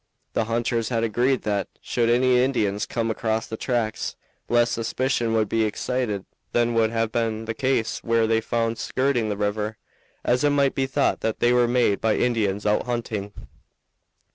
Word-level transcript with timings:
The 0.33 0.45
hunters 0.45 0.89
had 0.89 1.03
agreed 1.03 1.43
that, 1.43 1.67
should 1.79 2.09
any 2.09 2.43
Indians 2.43 2.87
come 2.87 3.11
across 3.11 3.45
the 3.45 3.55
tracks, 3.55 4.15
less 4.49 4.71
suspicion 4.71 5.31
would 5.35 5.47
be 5.47 5.63
excited 5.63 6.25
than 6.53 6.73
would 6.73 6.89
have 6.89 7.11
been 7.11 7.45
the 7.45 7.53
case 7.53 8.03
were 8.03 8.25
they 8.25 8.41
found 8.41 8.79
skirting 8.79 9.29
the 9.29 9.37
river, 9.37 9.77
as 10.23 10.43
it 10.43 10.49
might 10.49 10.73
be 10.73 10.87
thought 10.87 11.19
that 11.21 11.39
they 11.39 11.53
were 11.53 11.67
made 11.67 12.01
by 12.01 12.15
Indians 12.15 12.65
out 12.65 12.87
hunting. 12.87 13.31